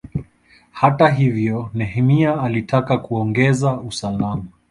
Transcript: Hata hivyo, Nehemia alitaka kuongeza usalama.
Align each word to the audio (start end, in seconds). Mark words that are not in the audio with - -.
Hata 0.71 1.07
hivyo, 1.09 1.69
Nehemia 1.73 2.41
alitaka 2.41 2.97
kuongeza 2.97 3.71
usalama. 3.73 4.45